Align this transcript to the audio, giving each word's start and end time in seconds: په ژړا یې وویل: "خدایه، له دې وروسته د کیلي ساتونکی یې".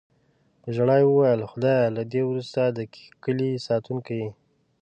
په 0.61 0.69
ژړا 0.75 0.95
یې 1.01 1.05
وویل: 1.09 1.41
"خدایه، 1.51 1.93
له 1.97 2.03
دې 2.11 2.21
وروسته 2.25 2.61
د 2.77 2.79
کیلي 3.23 3.51
ساتونکی 3.67 4.15
یې". 4.23 4.29